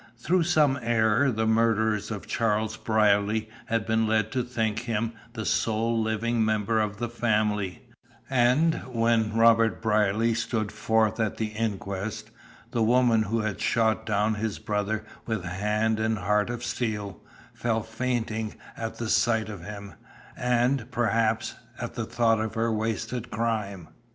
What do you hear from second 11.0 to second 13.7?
at the inquest, the woman who had